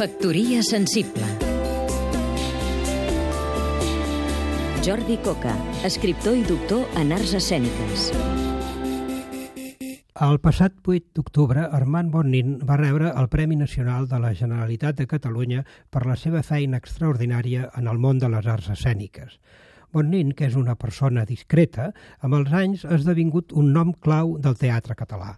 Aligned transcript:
Factoria 0.00 0.62
sensible 0.62 1.26
Jordi 4.80 5.18
Coca, 5.20 5.52
escriptor 5.84 6.38
i 6.40 6.44
doctor 6.48 6.86
en 6.96 7.12
arts 7.12 7.34
escèniques. 7.36 8.06
El 10.24 10.40
passat 10.40 10.78
8 10.88 11.20
d'octubre, 11.20 11.66
Armand 11.68 12.14
Bonnin 12.16 12.56
va 12.64 12.80
rebre 12.80 13.12
el 13.12 13.28
Premi 13.28 13.60
Nacional 13.60 14.08
de 14.08 14.22
la 14.24 14.32
Generalitat 14.40 14.96
de 15.02 15.08
Catalunya 15.10 15.66
per 15.92 16.06
la 16.08 16.16
seva 16.16 16.40
feina 16.40 16.80
extraordinària 16.80 17.68
en 17.76 17.92
el 17.92 18.00
món 18.00 18.24
de 18.24 18.32
les 18.32 18.48
arts 18.48 18.72
escèniques. 18.78 19.36
Bonnin, 19.92 20.32
que 20.32 20.48
és 20.48 20.56
una 20.56 20.80
persona 20.80 21.28
discreta, 21.28 21.92
amb 22.24 22.40
els 22.40 22.56
anys 22.56 22.88
ha 22.88 22.96
esdevingut 22.96 23.52
un 23.52 23.74
nom 23.76 23.92
clau 23.92 24.38
del 24.40 24.56
teatre 24.56 24.96
català. 24.96 25.34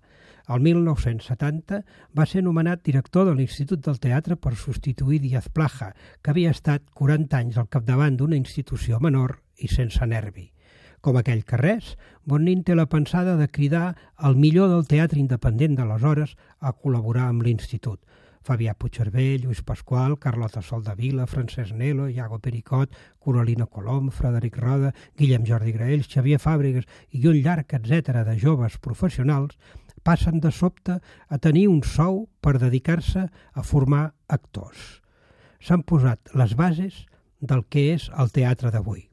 El 0.49 0.63
1970 0.65 1.83
va 2.19 2.27
ser 2.27 2.43
nomenat 2.43 2.83
director 2.83 3.29
de 3.29 3.35
l'Institut 3.39 3.85
del 3.85 4.00
Teatre 4.03 4.37
per 4.37 4.57
substituir 4.57 5.21
Díaz 5.23 5.49
Plaja, 5.55 5.93
que 6.23 6.33
havia 6.33 6.50
estat 6.50 6.89
40 6.99 7.39
anys 7.39 7.61
al 7.61 7.69
capdavant 7.71 8.17
d'una 8.19 8.39
institució 8.39 8.99
menor 9.00 9.39
i 9.59 9.71
sense 9.71 10.07
nervi. 10.07 10.49
Com 11.03 11.17
aquell 11.19 11.43
que 11.43 11.59
res, 11.59 11.97
Bonin 12.25 12.63
té 12.63 12.75
la 12.79 12.86
pensada 12.86 13.36
de 13.36 13.49
cridar 13.50 13.97
el 14.23 14.36
millor 14.39 14.69
del 14.71 14.86
teatre 14.86 15.19
independent 15.19 15.79
d'aleshores 15.79 16.36
a 16.61 16.75
col·laborar 16.75 17.29
amb 17.31 17.43
l'Institut. 17.43 17.99
Fabià 18.43 18.75
Puigcerver, 18.75 19.39
Lluís 19.39 19.63
Pasqual, 19.63 20.17
Carlota 20.19 20.63
Soldavila, 20.63 21.29
Francesc 21.31 21.75
Nelo, 21.79 22.09
Iago 22.11 22.41
Pericot, 22.43 22.91
Coralina 23.19 23.67
Colom, 23.67 24.11
Frederic 24.11 24.59
Roda, 24.59 24.91
Guillem 25.19 25.47
Jordi 25.47 25.75
Graells, 25.75 26.11
Xavier 26.11 26.41
Fàbregas 26.43 26.89
i 27.11 27.22
un 27.31 27.39
llarg 27.43 27.75
etc 27.79 28.25
de 28.27 28.35
joves 28.39 28.79
professionals 28.83 29.59
passen 30.03 30.41
de 30.41 30.51
sobte 30.51 30.99
a 31.29 31.39
tenir 31.39 31.69
un 31.71 31.83
sou 31.87 32.27
per 32.41 32.59
dedicar-se 32.59 33.29
a 33.29 33.62
formar 33.62 34.12
actors. 34.28 35.01
S'han 35.62 35.83
posat 35.86 36.34
les 36.34 36.56
bases 36.59 37.05
del 37.41 37.64
que 37.70 37.92
és 37.94 38.09
el 38.19 38.31
teatre 38.34 38.70
d'avui. 38.75 39.09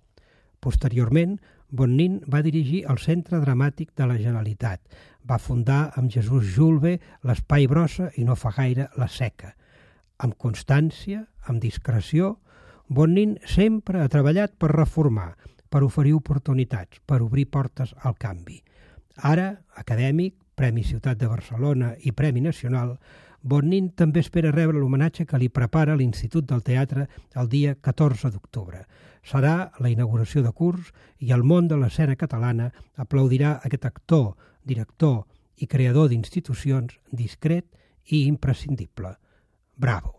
Posteriorment, 0.60 1.38
Bonnin 1.70 2.20
va 2.26 2.42
dirigir 2.42 2.82
el 2.90 2.98
Centre 2.98 3.40
Dramàtic 3.44 3.94
de 3.98 4.08
la 4.10 4.18
Generalitat. 4.18 4.82
Va 5.30 5.38
fundar 5.38 5.92
amb 6.00 6.10
Jesús 6.12 6.50
Julve 6.56 6.98
l'Espai 7.24 7.68
Brossa 7.70 8.10
i 8.18 8.26
no 8.26 8.36
fa 8.36 8.52
gaire 8.56 8.90
la 8.98 9.08
Seca. 9.08 9.54
Amb 10.18 10.36
constància, 10.42 11.24
amb 11.46 11.62
discreció, 11.62 12.40
Bonnin 12.90 13.38
sempre 13.46 14.02
ha 14.02 14.10
treballat 14.10 14.56
per 14.58 14.72
reformar, 14.74 15.36
per 15.70 15.84
oferir 15.86 16.16
oportunitats, 16.18 16.98
per 17.06 17.22
obrir 17.22 17.46
portes 17.54 17.94
al 18.02 18.18
canvi. 18.18 18.58
Ara, 19.22 19.52
acadèmic, 19.78 20.34
Premi 20.60 20.84
Ciutat 20.84 21.16
de 21.16 21.28
Barcelona 21.32 21.94
i 22.04 22.12
Premi 22.12 22.42
Nacional, 22.44 22.98
Bonnin 23.42 23.94
també 23.96 24.20
espera 24.20 24.52
rebre 24.52 24.76
l'homenatge 24.76 25.24
que 25.26 25.38
li 25.40 25.48
prepara 25.48 25.96
l'Institut 25.96 26.50
del 26.50 26.64
Teatre 26.68 27.06
el 27.40 27.48
dia 27.48 27.78
14 27.80 28.28
d'octubre. 28.34 28.82
Serà 29.24 29.72
la 29.80 29.92
inauguració 29.94 30.44
de 30.44 30.52
curs 30.52 30.92
i 31.24 31.32
el 31.32 31.46
món 31.48 31.70
de 31.72 31.78
l'escena 31.80 32.18
catalana 32.20 32.74
aplaudirà 33.00 33.54
aquest 33.64 33.88
actor, 33.88 34.34
director 34.68 35.24
i 35.64 35.68
creador 35.68 36.10
d'institucions 36.12 37.00
discret 37.12 37.66
i 38.12 38.26
imprescindible. 38.28 39.16
Bravo! 39.80 40.18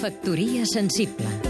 Factoria 0.00 0.66
sensible 0.66 1.49